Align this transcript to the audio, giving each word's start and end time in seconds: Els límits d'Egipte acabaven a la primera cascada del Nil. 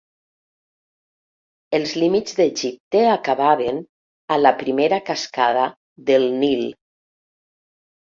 Els 1.77 1.91
límits 2.03 2.37
d'Egipte 2.39 3.01
acabaven 3.09 3.77
a 4.37 4.39
la 4.45 4.53
primera 4.63 4.99
cascada 5.11 5.67
del 6.09 6.27
Nil. 6.39 6.65